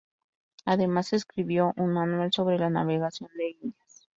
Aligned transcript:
Además, 0.65 1.13
escribió 1.13 1.75
un 1.77 1.93
manual 1.93 2.33
sobre 2.33 2.57
la 2.57 2.71
navegación 2.71 3.29
en 3.37 3.49
Indias. 3.67 4.07